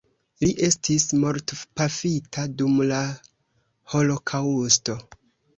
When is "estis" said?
0.67-1.03